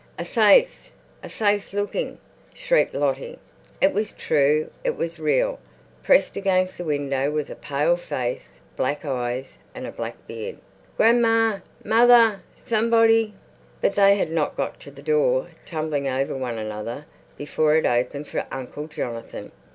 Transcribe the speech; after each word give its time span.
"A 0.17 0.25
face—a 0.25 1.29
face 1.29 1.73
looking!" 1.73 2.17
shrieked 2.55 2.95
Lottie. 2.95 3.37
It 3.79 3.93
was 3.93 4.13
true, 4.13 4.71
it 4.83 4.97
was 4.97 5.19
real. 5.19 5.59
Pressed 6.01 6.35
against 6.35 6.79
the 6.79 6.83
window 6.83 7.29
was 7.29 7.51
a 7.51 7.55
pale 7.55 7.95
face, 7.97 8.59
black 8.75 9.05
eyes, 9.05 9.59
a 9.75 9.91
black 9.91 10.15
beard. 10.25 10.57
"Grandma! 10.97 11.59
Mother! 11.85 12.41
Somebody!" 12.55 13.35
But 13.79 13.93
they 13.93 14.15
had 14.15 14.31
not 14.31 14.57
got 14.57 14.79
to 14.79 14.89
the 14.89 15.03
door, 15.03 15.49
tumbling 15.67 16.07
over 16.07 16.35
one 16.35 16.57
another, 16.57 17.05
before 17.37 17.75
it 17.75 17.85
opened 17.85 18.27
for 18.27 18.47
Uncle 18.51 18.87
Jonathan. 18.87 19.51